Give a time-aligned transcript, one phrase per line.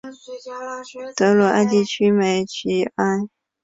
[1.15, 3.27] 德鲁艾地区梅齐埃。